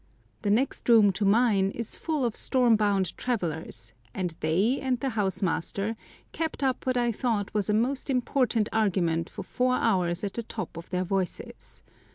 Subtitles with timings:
[0.41, 5.09] The next room to mine is full of storm bound travellers, and they and the
[5.09, 5.95] house master
[6.31, 10.41] kept up what I thought was a most important argument for four hours at the
[10.41, 11.83] top of their voices.